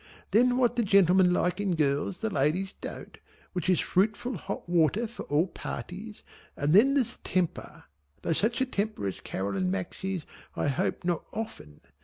And 0.33 0.49
then 0.49 0.57
what 0.57 0.77
the 0.77 0.81
gentlemen 0.83 1.31
like 1.31 1.61
in 1.61 1.75
girls 1.75 2.21
the 2.21 2.31
ladies 2.31 2.73
don't, 2.81 3.19
which 3.53 3.69
is 3.69 3.79
fruitful 3.79 4.35
hot 4.35 4.67
water 4.67 5.05
for 5.05 5.25
all 5.25 5.45
parties, 5.45 6.23
and 6.57 6.73
then 6.73 6.95
there's 6.95 7.17
temper 7.17 7.83
though 8.23 8.33
such 8.33 8.61
a 8.61 8.65
temper 8.65 9.05
as 9.05 9.19
Caroline 9.19 9.69
Maxey's 9.69 10.25
I 10.55 10.69
hope 10.69 11.03
not 11.05 11.25
often. 11.31 11.81